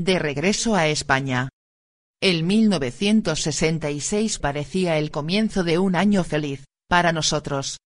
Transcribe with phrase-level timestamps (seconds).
[0.00, 1.50] De regreso a España.
[2.22, 7.76] El 1966 parecía el comienzo de un año feliz, para nosotros.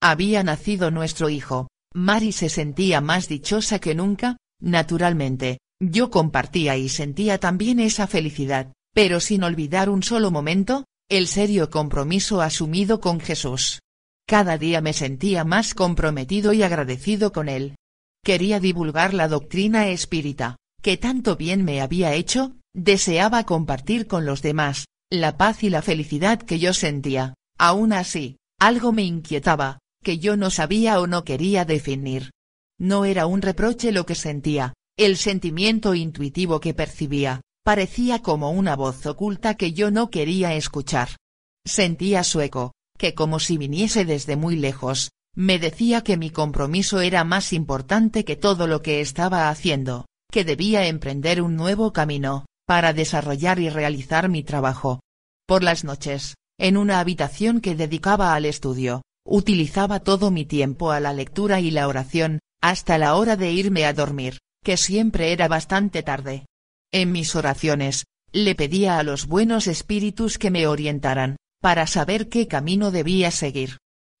[0.00, 6.88] Había nacido nuestro hijo, Mari se sentía más dichosa que nunca, naturalmente, yo compartía y
[6.88, 13.18] sentía también esa felicidad, pero sin olvidar un solo momento, el serio compromiso asumido con
[13.18, 13.80] Jesús.
[14.28, 17.74] Cada día me sentía más comprometido y agradecido con él.
[18.22, 24.42] Quería divulgar la doctrina espírita, que tanto bien me había hecho, deseaba compartir con los
[24.42, 30.18] demás, la paz y la felicidad que yo sentía, aún así, algo me inquietaba, que
[30.18, 32.32] yo no sabía o no quería definir.
[32.78, 38.76] No era un reproche lo que sentía, el sentimiento intuitivo que percibía, parecía como una
[38.76, 41.16] voz oculta que yo no quería escuchar.
[41.64, 47.00] Sentía su eco, que como si viniese desde muy lejos, me decía que mi compromiso
[47.00, 52.44] era más importante que todo lo que estaba haciendo, que debía emprender un nuevo camino,
[52.66, 54.98] para desarrollar y realizar mi trabajo.
[55.46, 60.98] Por las noches, en una habitación que dedicaba al estudio, utilizaba todo mi tiempo a
[60.98, 65.46] la lectura y la oración, hasta la hora de irme a dormir, que siempre era
[65.46, 66.46] bastante tarde.
[66.92, 72.48] En mis oraciones, le pedía a los buenos espíritus que me orientaran, para saber qué
[72.48, 73.76] camino debía seguir.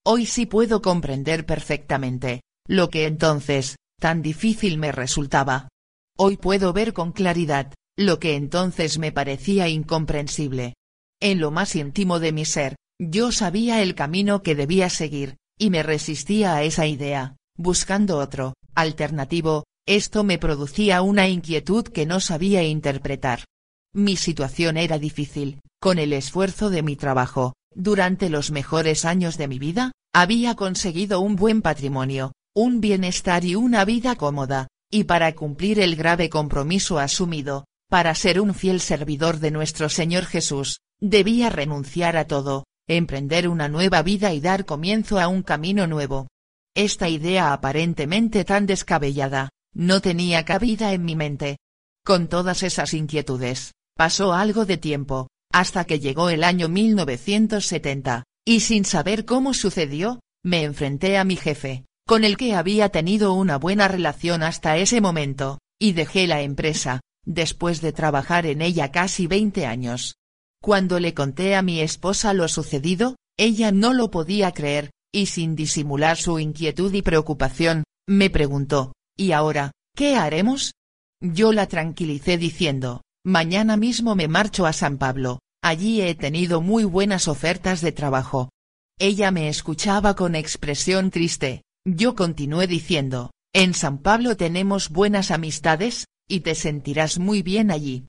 [0.06, 5.70] Hoy sí puedo comprender perfectamente, lo que entonces, tan difícil me resultaba.
[6.16, 10.74] Hoy puedo ver con claridad, lo que entonces me parecía incomprensible.
[11.20, 15.70] En lo más íntimo de mi ser, yo sabía el camino que debía seguir, y
[15.70, 22.20] me resistía a esa idea, buscando otro, alternativo, esto me producía una inquietud que no
[22.20, 23.44] sabía interpretar.
[23.92, 29.48] Mi situación era difícil, con el esfuerzo de mi trabajo, durante los mejores años de
[29.48, 35.34] mi vida, había conseguido un buen patrimonio, un bienestar y una vida cómoda, y para
[35.34, 41.50] cumplir el grave compromiso asumido, para ser un fiel servidor de nuestro Señor Jesús, debía
[41.50, 46.28] renunciar a todo, emprender una nueva vida y dar comienzo a un camino nuevo.
[46.76, 51.56] Esta idea aparentemente tan descabellada, no tenía cabida en mi mente.
[52.04, 58.60] Con todas esas inquietudes, pasó algo de tiempo, hasta que llegó el año 1970, y
[58.60, 63.56] sin saber cómo sucedió, me enfrenté a mi jefe, con el que había tenido una
[63.56, 69.26] buena relación hasta ese momento, y dejé la empresa, después de trabajar en ella casi
[69.26, 70.16] 20 años.
[70.60, 75.56] Cuando le conté a mi esposa lo sucedido, ella no lo podía creer, y sin
[75.56, 80.72] disimular su inquietud y preocupación, me preguntó, ¿y ahora, qué haremos?
[81.20, 86.84] Yo la tranquilicé diciendo, mañana mismo me marcho a San Pablo, allí he tenido muy
[86.84, 88.50] buenas ofertas de trabajo.
[88.98, 96.06] Ella me escuchaba con expresión triste, yo continué diciendo, en San Pablo tenemos buenas amistades,
[96.28, 98.06] y te sentirás muy bien allí.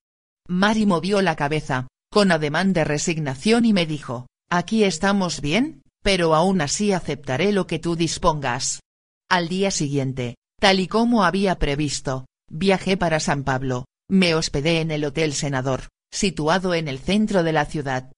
[0.47, 6.33] Mari movió la cabeza, con ademán de resignación y me dijo, aquí estamos bien, pero
[6.33, 8.79] aún así aceptaré lo que tú dispongas.
[9.29, 14.91] Al día siguiente, tal y como había previsto, viajé para San Pablo, me hospedé en
[14.91, 18.11] el Hotel Senador, situado en el centro de la ciudad.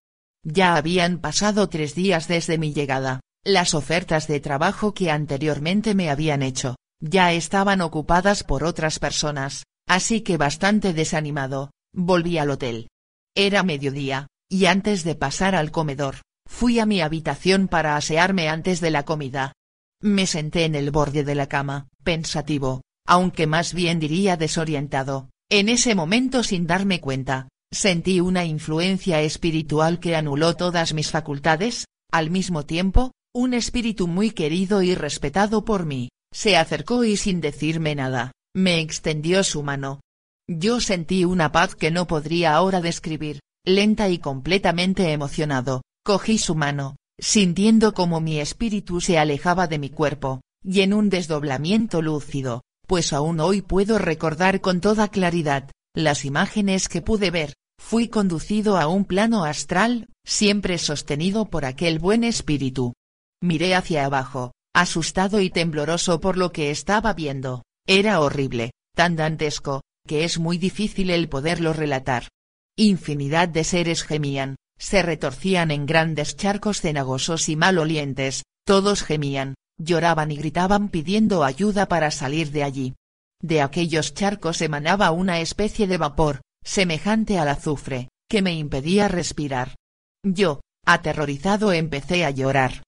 [0.44, 6.10] Ya habían pasado tres días desde mi llegada, las ofertas de trabajo que anteriormente me
[6.10, 12.90] habían hecho, ya estaban ocupadas por otras personas, así que bastante desanimado, volví al hotel.
[13.36, 18.82] Era mediodía, y antes de pasar al comedor, fui a mi habitación para asearme antes
[18.82, 19.54] de la comida.
[20.02, 25.70] Me senté en el borde de la cama, pensativo, aunque más bien diría desorientado, en
[25.70, 32.30] ese momento sin darme cuenta, sentí una influencia espiritual que anuló todas mis facultades, al
[32.30, 37.94] mismo tiempo, un espíritu muy querido y respetado por mí, se acercó y sin decirme
[37.94, 40.02] nada, me extendió su mano.
[40.50, 46.56] Yo sentí una paz que no podría ahora describir, lenta y completamente emocionado, cogí su
[46.56, 52.64] mano, sintiendo como mi espíritu se alejaba de mi cuerpo, y en un desdoblamiento lúcido,
[52.88, 58.78] pues aún hoy puedo recordar con toda claridad, las imágenes que pude ver, fui conducido
[58.78, 62.94] a un plano astral, siempre sostenido por aquel buen espíritu.
[63.42, 67.64] Miré hacia abajo, asustado y tembloroso por lo que estaba viendo.
[67.86, 72.28] Era horrible, tan dantesco, que es muy difícil el poderlo relatar.
[72.76, 80.32] Infinidad de seres gemían, se retorcían en grandes charcos cenagosos y malolientes, todos gemían, lloraban
[80.32, 82.96] y gritaban pidiendo ayuda para salir de allí.
[83.42, 89.76] De aquellos charcos emanaba una especie de vapor, semejante al azufre, que me impedía respirar.
[90.24, 92.84] Yo, aterrorizado empecé a llorar.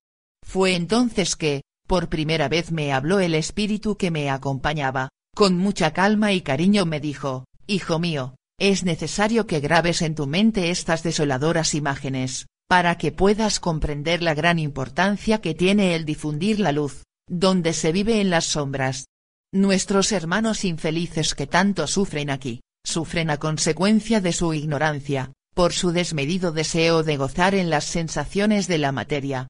[0.49, 5.93] Fue entonces que, por primera vez me habló el espíritu que me acompañaba, con mucha
[5.93, 11.03] calma y cariño me dijo, Hijo mío, es necesario que grabes en tu mente estas
[11.03, 17.03] desoladoras imágenes, para que puedas comprender la gran importancia que tiene el difundir la luz,
[17.29, 19.05] donde se vive en las sombras.
[19.53, 25.91] Nuestros hermanos infelices que tanto sufren aquí, sufren a consecuencia de su ignorancia, por su
[25.91, 29.47] desmedido deseo de gozar en las sensaciones de la materia.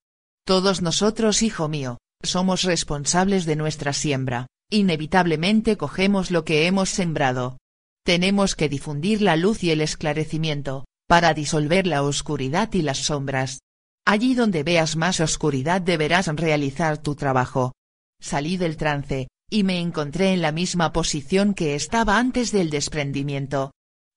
[0.50, 7.60] Todos nosotros, hijo mío, somos responsables de nuestra siembra, inevitablemente cogemos lo que hemos sembrado.
[8.04, 13.60] Tenemos que difundir la luz y el esclarecimiento, para disolver la oscuridad y las sombras.
[14.07, 17.74] Allí donde veas más oscuridad deberás realizar tu trabajo.
[18.19, 23.69] Salí del trance, y me encontré en la misma posición que estaba antes del desprendimiento.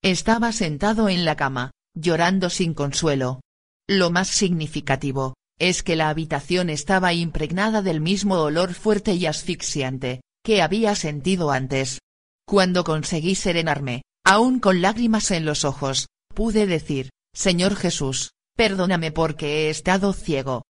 [0.02, 3.42] Estaba sentado en la cama, llorando sin consuelo.
[3.86, 10.20] Lo más significativo, es que la habitación estaba impregnada del mismo olor fuerte y asfixiante,
[10.44, 11.98] que había sentido antes.
[12.46, 19.66] Cuando conseguí serenarme, aún con lágrimas en los ojos, pude decir, Señor Jesús, perdóname porque
[19.66, 20.62] he estado ciego.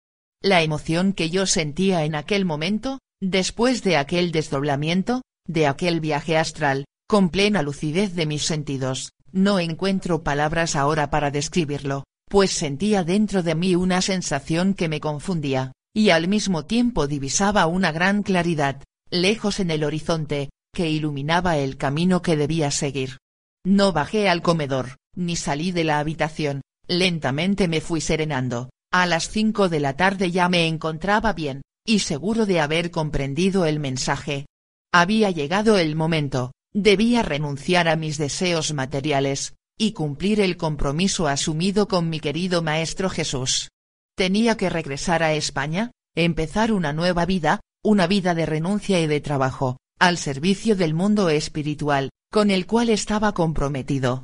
[0.43, 6.37] La emoción que yo sentía en aquel momento, Después de aquel desdoblamiento, de aquel viaje
[6.37, 12.03] astral, con plena lucidez de mis sentidos, no encuentro palabras ahora para describirlo,
[12.33, 17.67] pues sentía dentro de mí una sensación que me confundía, y al mismo tiempo divisaba
[17.67, 23.19] una gran claridad, lejos en el horizonte, que iluminaba el camino que debía seguir.
[23.67, 29.29] No bajé al comedor, ni salí de la habitación, lentamente me fui serenando, a las
[29.29, 34.47] cinco de la tarde ya me encontraba bien, y seguro de haber comprendido el mensaje.
[34.91, 39.53] Había llegado el momento, debía renunciar a mis deseos materiales,
[39.83, 43.71] y cumplir el compromiso asumido con mi querido Maestro Jesús.
[44.17, 49.21] Tenía que regresar a España, empezar una nueva vida, una vida de renuncia y de
[49.21, 54.23] trabajo, al servicio del mundo espiritual, con el cual estaba comprometido.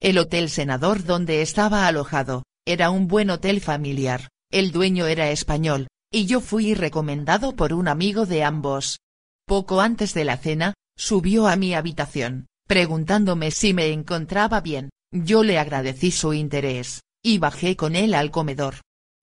[0.00, 5.88] El Hotel Senador donde estaba alojado, era un buen hotel familiar, el dueño era español,
[6.12, 9.00] y yo fui recomendado por un amigo de ambos.
[9.44, 15.42] Poco antes de la cena, subió a mi habitación, preguntándome si me encontraba bien, yo
[15.42, 18.76] le agradecí su interés, y bajé con él al comedor.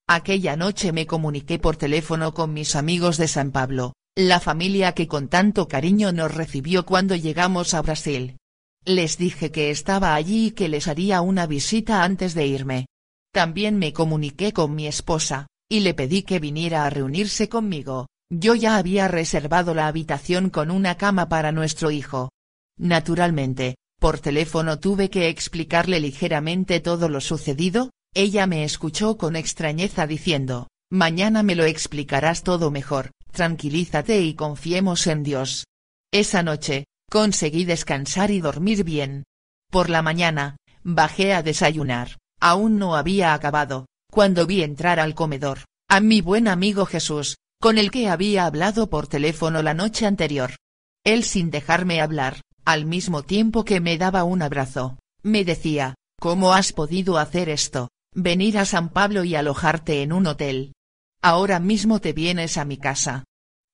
[0.07, 5.07] Aquella noche me comuniqué por teléfono con mis amigos de San Pablo, la familia que
[5.07, 8.37] con tanto cariño nos recibió cuando llegamos a Brasil.
[8.85, 12.85] Les dije que estaba allí y que les haría una visita antes de irme.
[13.33, 18.55] También me comuniqué con mi esposa, y le pedí que viniera a reunirse conmigo, yo
[18.55, 22.29] ya había reservado la habitación con una cama para nuestro hijo.
[22.77, 30.07] Naturalmente, por teléfono tuve que explicarle ligeramente todo lo sucedido, ella me escuchó con extrañeza
[30.07, 35.65] diciendo, mañana me lo explicarás todo mejor, tranquilízate y confiemos en Dios.
[36.11, 39.23] Esa noche, conseguí descansar y dormir bien.
[39.71, 45.65] Por la mañana, bajé a desayunar, aún no había acabado, cuando vi entrar al comedor,
[45.89, 50.55] a mi buen amigo Jesús, con el que había hablado por teléfono la noche anterior.
[51.03, 56.51] Él sin dejarme hablar, al mismo tiempo que me daba un abrazo, me decía, ¿cómo
[56.53, 60.73] has podido hacer esto, venir a San Pablo y alojarte en un hotel?
[61.21, 63.23] Ahora mismo te vienes a mi casa.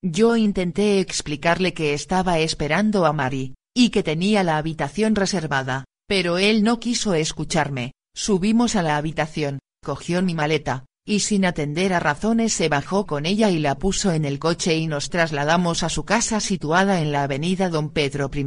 [0.04, 6.38] Yo intenté explicarle que estaba esperando a Mari, y que tenía la habitación reservada, pero
[6.38, 12.00] él no quiso escucharme, subimos a la habitación, cogió mi maleta, y sin atender a
[12.00, 15.90] razones se bajó con ella y la puso en el coche y nos trasladamos a
[15.90, 18.46] su casa situada en la avenida Don Pedro I.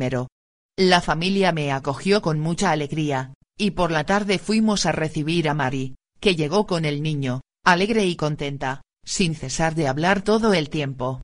[0.78, 5.54] La familia me acogió con mucha alegría, y por la tarde fuimos a recibir a
[5.54, 10.68] Mari, que llegó con el niño, alegre y contenta, sin cesar de hablar todo el
[10.68, 11.22] tiempo.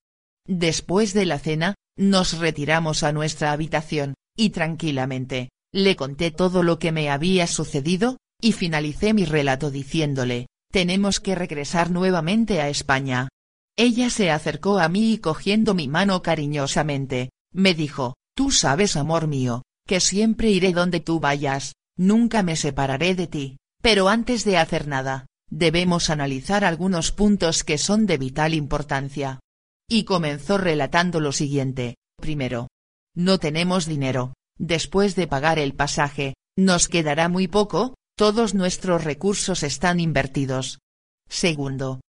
[0.48, 6.78] Después de la cena, nos retiramos a nuestra habitación, y tranquilamente, le conté todo lo
[6.78, 13.28] que me había sucedido, y finalicé mi relato diciéndole, tenemos que regresar nuevamente a España.
[13.76, 19.26] Ella se acercó a mí y cogiendo mi mano cariñosamente, me dijo, tú sabes amor
[19.26, 24.56] mío, que siempre iré donde tú vayas, nunca me separaré de ti, pero antes de
[24.56, 29.40] hacer nada, debemos analizar algunos puntos que son de vital importancia.
[29.88, 32.68] Y comenzó relatando lo siguiente, primero.
[33.14, 39.62] No tenemos dinero, después de pagar el pasaje, nos quedará muy poco, todos nuestros recursos
[39.62, 40.78] están invertidos.
[41.28, 42.00] Segundo.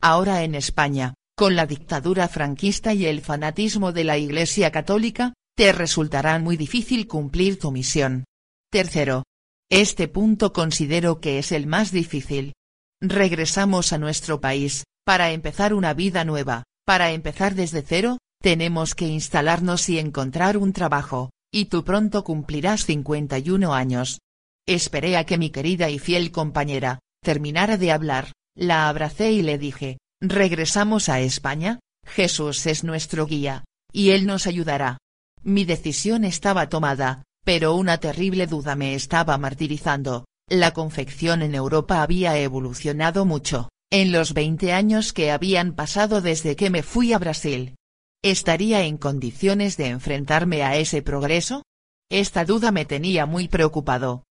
[0.00, 5.72] Ahora en España, con la dictadura franquista y el fanatismo de la Iglesia Católica, te
[5.72, 8.24] resultará muy difícil cumplir tu misión.
[8.70, 9.24] Tercero.
[9.70, 12.54] Este punto considero que es el más difícil.
[13.00, 19.06] Regresamos a nuestro país, para empezar una vida nueva, para empezar desde cero, tenemos que
[19.06, 24.20] instalarnos y encontrar un trabajo, y tú pronto cumplirás 51 años.
[24.66, 29.58] Esperé a que mi querida y fiel compañera, terminara de hablar, la abracé y le
[29.58, 34.98] dije, regresamos a España, Jesús es nuestro guía, y Él nos ayudará.
[35.44, 42.02] Mi decisión estaba tomada, pero una terrible duda me estaba martirizando, la confección en Europa
[42.02, 47.18] había evolucionado mucho, en los 20 años que habían pasado desde que me fui a
[47.18, 47.74] Brasil.
[48.22, 51.64] ¿Estaría en condiciones de enfrentarme a ese progreso?
[52.08, 54.24] Esta duda me tenía muy preocupado.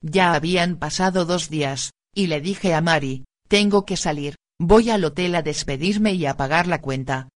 [0.00, 5.04] Ya habían pasado dos días, y le dije a Mari, tengo que salir, voy al
[5.04, 7.28] hotel a despedirme y a pagar la cuenta.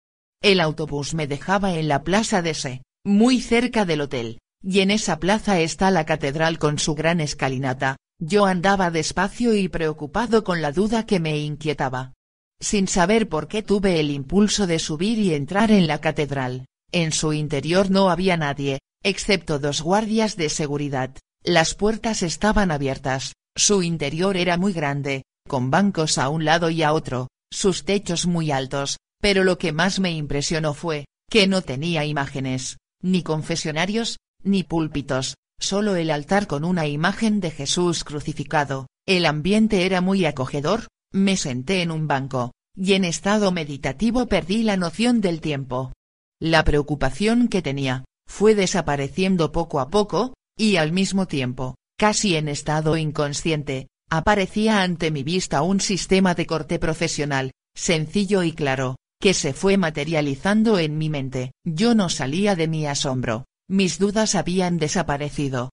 [0.42, 4.90] El autobús me dejaba en la plaza de Se, muy cerca del hotel, y en
[4.90, 10.60] esa plaza está la catedral con su gran escalinata, yo andaba despacio y preocupado con
[10.60, 12.12] la duda que me inquietaba.
[12.60, 17.12] Sin saber por qué tuve el impulso de subir y entrar en la catedral, en
[17.12, 23.82] su interior no había nadie, excepto dos guardias de seguridad, las puertas estaban abiertas, su
[23.82, 28.50] interior era muy grande, con bancos a un lado y a otro, sus techos muy
[28.50, 34.62] altos, pero lo que más me impresionó fue, que no tenía imágenes, ni confesionarios, ni
[34.62, 40.88] púlpitos, solo el altar con una imagen de Jesús crucificado, el ambiente era muy acogedor,
[41.12, 45.92] me senté en un banco, y en estado meditativo perdí la noción del tiempo.
[46.40, 52.48] La preocupación que tenía, fue desapareciendo poco a poco, y al mismo tiempo, casi en
[52.48, 59.34] estado inconsciente, aparecía ante mi vista un sistema de corte profesional, sencillo y claro, que
[59.34, 61.52] se fue materializando en mi mente.
[61.64, 65.70] Yo no salía de mi asombro, mis dudas habían desaparecido.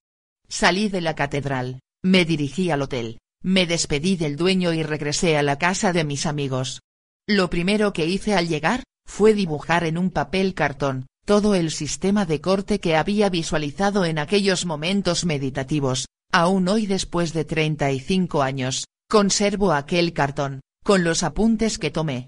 [0.50, 5.44] Salí de la catedral, me dirigí al hotel, me despedí del dueño y regresé a
[5.44, 6.82] la casa de mis amigos.
[7.26, 12.26] Lo primero que hice al llegar, fue dibujar en un papel cartón, todo el sistema
[12.26, 18.86] de corte que había visualizado en aquellos momentos meditativos, aún hoy después de 35 años,
[19.10, 22.28] conservo aquel cartón, con los apuntes que tomé.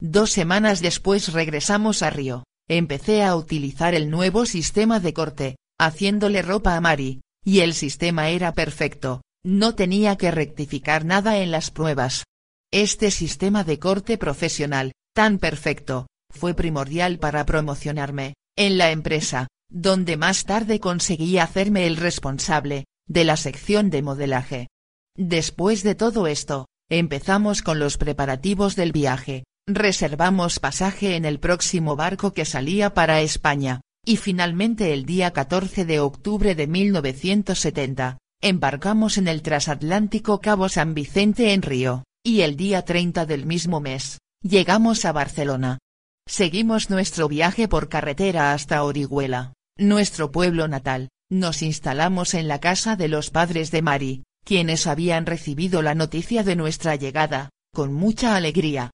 [0.00, 6.40] Dos semanas después regresamos a Río, empecé a utilizar el nuevo sistema de corte, haciéndole
[6.40, 11.70] ropa a Mari, y el sistema era perfecto, no tenía que rectificar nada en las
[11.70, 12.24] pruebas.
[12.72, 20.16] Este sistema de corte profesional, tan perfecto, fue primordial para promocionarme, en la empresa, donde
[20.16, 24.68] más tarde conseguí hacerme el responsable, de la sección de modelaje.
[25.16, 31.96] Después de todo esto, empezamos con los preparativos del viaje, reservamos pasaje en el próximo
[31.96, 39.18] barco que salía para España, y finalmente el día 14 de octubre de 1970, embarcamos
[39.18, 44.18] en el transatlántico Cabo San Vicente en Río, y el día 30 del mismo mes,
[44.42, 45.78] llegamos a Barcelona,
[46.30, 52.94] Seguimos nuestro viaje por carretera hasta Orihuela, nuestro pueblo natal, nos instalamos en la casa
[52.94, 58.36] de los padres de Mari, quienes habían recibido la noticia de nuestra llegada, con mucha
[58.36, 58.92] alegría.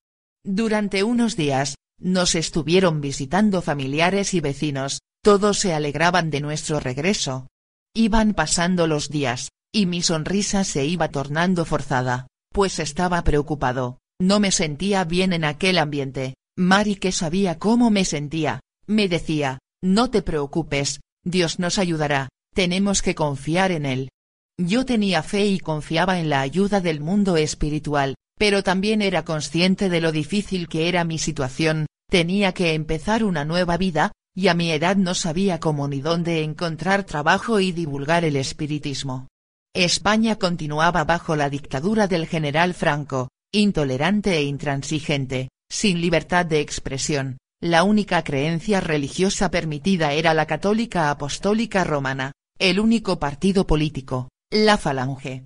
[0.48, 7.48] Durante unos días, nos estuvieron visitando familiares y vecinos, todos se alegraban de nuestro regreso.
[7.96, 14.38] Iban pasando los días, y mi sonrisa se iba tornando forzada, pues estaba preocupado, no
[14.38, 20.10] me sentía bien en aquel ambiente, Mari que sabía cómo me sentía, me decía, no
[20.10, 24.10] te preocupes, Dios nos ayudará, tenemos que confiar en Él.
[24.56, 29.88] Yo tenía fe y confiaba en la ayuda del mundo espiritual, pero también era consciente
[29.88, 34.54] de lo difícil que era mi situación, tenía que empezar una nueva vida, y a
[34.54, 39.28] mi edad no sabía cómo ni dónde encontrar trabajo y divulgar el espiritismo.
[39.74, 47.38] España continuaba bajo la dictadura del general Franco, intolerante e intransigente, sin libertad de expresión,
[47.60, 54.76] la única creencia religiosa permitida era la católica apostólica romana, el único partido político, la
[54.76, 55.44] falange.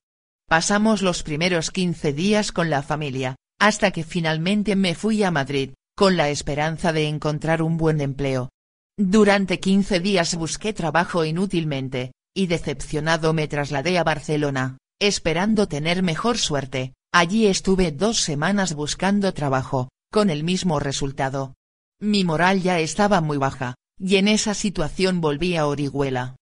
[0.51, 5.75] Pasamos los primeros 15 días con la familia, hasta que finalmente me fui a Madrid,
[5.97, 8.51] con la esperanza de encontrar un buen empleo.
[8.99, 16.37] Durante 15 días busqué trabajo inútilmente, y decepcionado me trasladé a Barcelona, esperando tener mejor
[16.37, 21.55] suerte, allí estuve dos semanas buscando trabajo, con el mismo resultado.
[22.01, 26.35] Mi moral ya estaba muy baja, y en esa situación volví a Orihuela.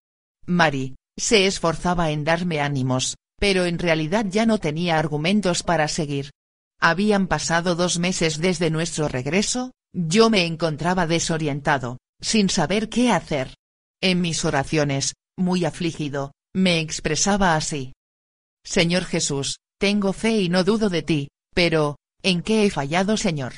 [0.47, 6.31] Mari, se esforzaba en darme ánimos, pero en realidad ya no tenía argumentos para seguir.
[6.79, 13.55] Habían pasado dos meses desde nuestro regreso, yo me encontraba desorientado, sin saber qué hacer.
[14.01, 17.93] En mis oraciones, muy afligido, me expresaba así.
[18.63, 23.53] Señor Jesús, tengo fe y no dudo de ti, pero, ¿en qué he fallado Señor?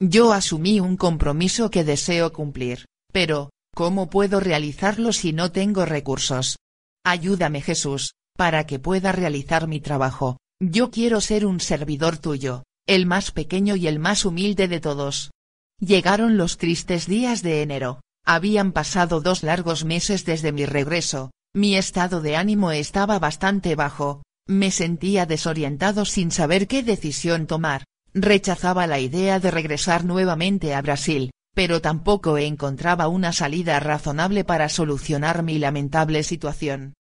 [0.00, 6.56] Yo asumí un compromiso que deseo cumplir, pero, ¿cómo puedo realizarlo si no tengo recursos?
[7.04, 13.04] Ayúdame Jesús, para que pueda realizar mi trabajo, yo quiero ser un servidor tuyo, el
[13.04, 15.30] más pequeño y el más humilde de todos.
[15.78, 21.76] Llegaron los tristes días de enero, habían pasado dos largos meses desde mi regreso, mi
[21.76, 28.86] estado de ánimo estaba bastante bajo, me sentía desorientado sin saber qué decisión tomar, rechazaba
[28.86, 35.42] la idea de regresar nuevamente a Brasil, pero tampoco encontraba una salida razonable para solucionar
[35.42, 36.94] mi lamentable situación.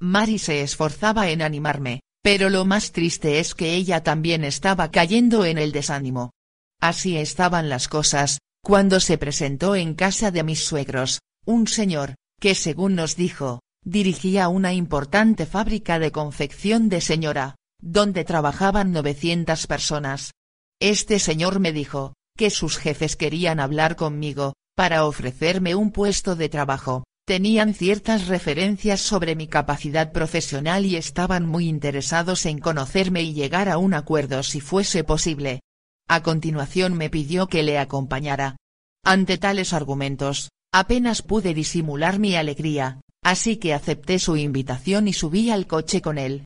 [0.00, 5.44] Mari se esforzaba en animarme, pero lo más triste es que ella también estaba cayendo
[5.44, 6.32] en el desánimo.
[6.80, 12.54] Así estaban las cosas, cuando se presentó en casa de mis suegros, un señor, que
[12.54, 20.32] según nos dijo, dirigía una importante fábrica de confección de señora, donde trabajaban 900 personas.
[20.78, 26.50] Este señor me dijo, que sus jefes querían hablar conmigo, para ofrecerme un puesto de
[26.50, 33.34] trabajo, tenían ciertas referencias sobre mi capacidad profesional y estaban muy interesados en conocerme y
[33.34, 35.60] llegar a un acuerdo si fuese posible.
[36.08, 38.56] A continuación me pidió que le acompañara.
[39.04, 45.50] Ante tales argumentos, apenas pude disimular mi alegría, así que acepté su invitación y subí
[45.50, 46.44] al coche con él.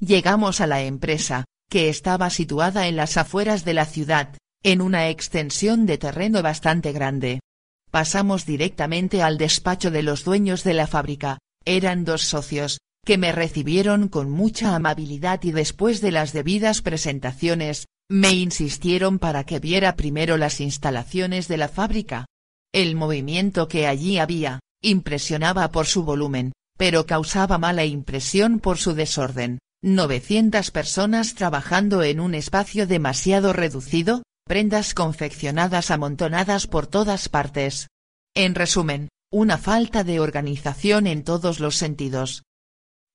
[0.00, 5.10] Llegamos a la empresa, que estaba situada en las afueras de la ciudad, en una
[5.10, 7.40] extensión de terreno bastante grande.
[7.92, 13.30] Pasamos directamente al despacho de los dueños de la fábrica, eran dos socios, que me
[13.30, 19.94] recibieron con mucha amabilidad y después de las debidas presentaciones, me insistieron para que viera
[19.94, 22.26] primero las instalaciones de la fábrica.
[22.74, 28.94] El movimiento que allí había, Impresionaba por su volumen, pero causaba mala impresión por su
[28.94, 29.60] desorden.
[29.82, 37.88] 900 personas trabajando en un espacio demasiado reducido, prendas confeccionadas amontonadas por todas partes.
[38.34, 42.44] En resumen, una falta de organización en todos los sentidos.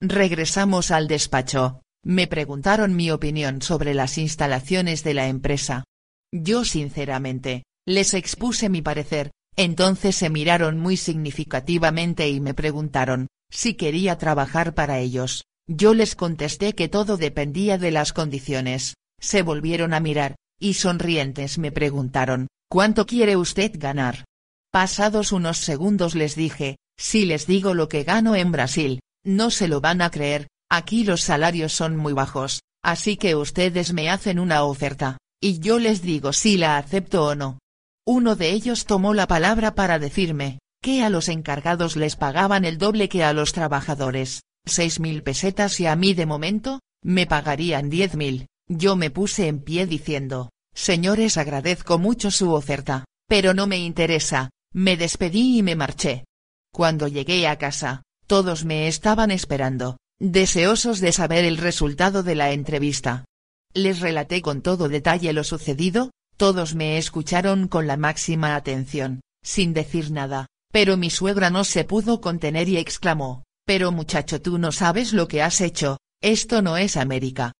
[0.02, 5.84] Regresamos al despacho, me preguntaron mi opinión sobre las instalaciones de la empresa.
[6.32, 13.74] Yo sinceramente, les expuse mi parecer, entonces se miraron muy significativamente y me preguntaron, si
[13.74, 19.94] quería trabajar para ellos, yo les contesté que todo dependía de las condiciones, se volvieron
[19.94, 24.26] a mirar, y sonrientes me preguntaron, ¿cuánto quiere usted ganar?
[24.72, 29.68] Pasados unos segundos les dije, si les digo lo que gano en Brasil, no se
[29.68, 34.40] lo van a creer, aquí los salarios son muy bajos, así que ustedes me hacen
[34.40, 37.60] una oferta, y yo les digo si la acepto o no.
[38.06, 42.78] Uno de ellos tomó la palabra para decirme, que a los encargados les pagaban el
[42.78, 47.90] doble que a los trabajadores, seis mil pesetas y a mí de momento, me pagarían
[47.90, 53.68] diez mil, yo me puse en pie diciendo, señores agradezco mucho su oferta, pero no
[53.68, 56.26] me interesa, me despedí y me marché.
[56.74, 62.52] Cuando llegué a casa, todos me estaban esperando, deseosos de saber el resultado de la
[62.52, 63.26] entrevista.
[63.74, 69.74] Les relaté con todo detalle lo sucedido, todos me escucharon con la máxima atención, sin
[69.74, 74.72] decir nada, pero mi suegra no se pudo contener y exclamó, pero muchacho tú no
[74.72, 77.54] sabes lo que has hecho, esto no es América.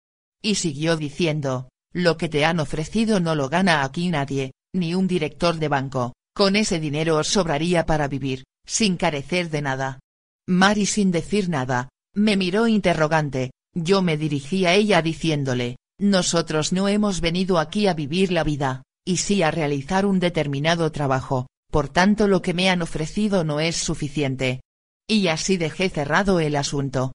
[0.48, 5.06] Y siguió diciendo, lo que te han ofrecido no lo gana aquí nadie, ni un
[5.06, 10.00] director de banco, con ese dinero os sobraría para vivir, sin carecer de nada.
[10.48, 16.88] Mari sin decir nada, me miró interrogante, yo me dirigí a ella diciéndole, nosotros no
[16.88, 21.90] hemos venido aquí a vivir la vida, y sí a realizar un determinado trabajo, por
[21.90, 24.62] tanto lo que me han ofrecido no es suficiente.
[25.10, 27.12] Y así dejé cerrado el asunto.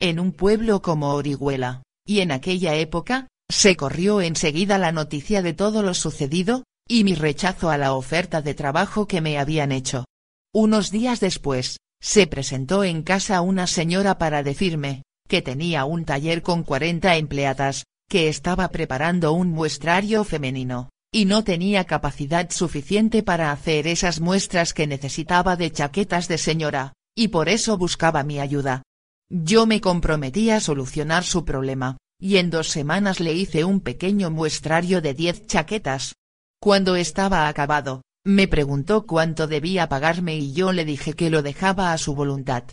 [0.00, 5.52] En un pueblo como Orihuela, y en aquella época, se corrió enseguida la noticia de
[5.52, 10.06] todo lo sucedido, y mi rechazo a la oferta de trabajo que me habían hecho.
[10.54, 16.42] Unos días después, se presentó en casa una señora para decirme, que tenía un taller
[16.42, 23.50] con 40 empleadas, que estaba preparando un muestrario femenino, y no tenía capacidad suficiente para
[23.50, 28.82] hacer esas muestras que necesitaba de chaquetas de señora, y por eso buscaba mi ayuda.
[29.28, 34.30] Yo me comprometí a solucionar su problema, y en dos semanas le hice un pequeño
[34.30, 36.14] muestrario de diez chaquetas.
[36.60, 41.92] Cuando estaba acabado, me preguntó cuánto debía pagarme y yo le dije que lo dejaba
[41.92, 42.64] a su voluntad.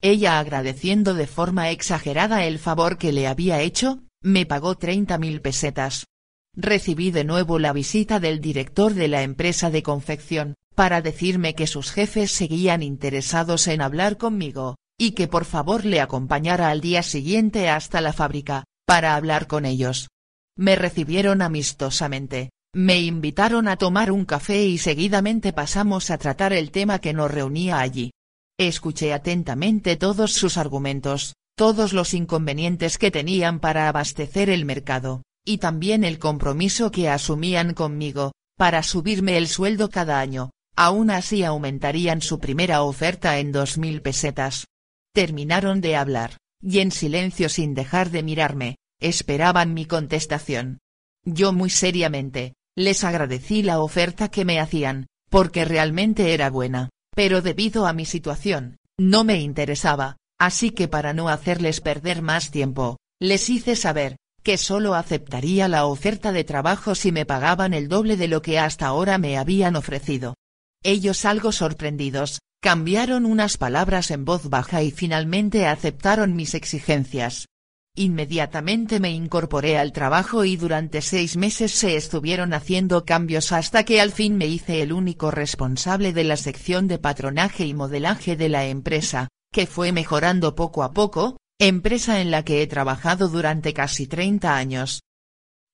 [0.00, 5.40] Ella agradeciendo de forma exagerada el favor que le había hecho, me pagó 30 mil
[5.40, 6.06] pesetas.
[6.54, 11.68] Recibí de nuevo la visita del director de la empresa de confección, para decirme que
[11.68, 17.02] sus jefes seguían interesados en hablar conmigo, y que por favor le acompañara al día
[17.02, 20.10] siguiente hasta la fábrica, para hablar con ellos.
[20.56, 26.70] Me recibieron amistosamente, me invitaron a tomar un café y seguidamente pasamos a tratar el
[26.70, 28.12] tema que nos reunía allí.
[28.56, 35.58] Escuché atentamente todos sus argumentos, todos los inconvenientes que tenían para abastecer el mercado, y
[35.58, 42.22] también el compromiso que asumían conmigo, para subirme el sueldo cada año, aún así aumentarían
[42.22, 44.66] su primera oferta en dos mil pesetas.
[45.14, 50.78] Terminaron de hablar, y en silencio sin dejar de mirarme, esperaban mi contestación.
[51.24, 57.42] Yo muy seriamente, les agradecí la oferta que me hacían, porque realmente era buena, pero
[57.42, 62.98] debido a mi situación, no me interesaba, así que para no hacerles perder más tiempo,
[63.20, 68.16] les hice saber, que solo aceptaría la oferta de trabajo si me pagaban el doble
[68.16, 70.34] de lo que hasta ahora me habían ofrecido.
[70.82, 77.48] Ellos algo sorprendidos, cambiaron unas palabras en voz baja y finalmente aceptaron mis exigencias.
[77.96, 84.00] Inmediatamente me incorporé al trabajo y durante seis meses se estuvieron haciendo cambios hasta que
[84.00, 88.48] al fin me hice el único responsable de la sección de patronaje y modelaje de
[88.48, 93.74] la empresa, que fue mejorando poco a poco, empresa en la que he trabajado durante
[93.74, 95.02] casi 30 años.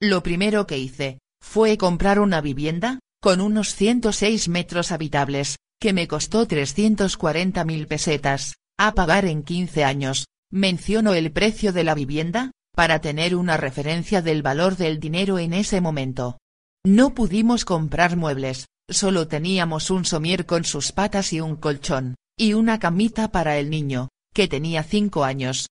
[0.00, 6.08] Lo primero que hice, fue comprar una vivienda, con unos 106 metros habitables, que me
[6.08, 12.52] costó 340 mil pesetas, a pagar en 15 años, Menciono el precio de la vivienda,
[12.74, 16.38] para tener una referencia del valor del dinero en ese momento.
[16.86, 22.54] No pudimos comprar muebles, solo teníamos un somier con sus patas y un colchón, y
[22.54, 25.68] una camita para el niño, que tenía cinco años.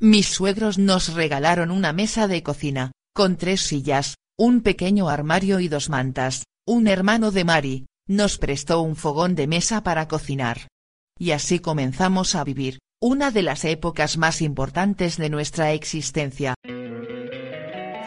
[0.00, 5.66] Mis suegros nos regalaron una mesa de cocina, con tres sillas, un pequeño armario y
[5.66, 10.66] dos mantas, un hermano de Mari, nos prestó un fogón de mesa para cocinar.
[11.16, 16.54] Y así comenzamos a vivir, una de las épocas más importantes de nuestra existencia.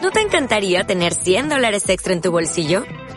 [0.02, 2.84] ¿No te encantaría tener 100 dólares extra en tu bolsillo?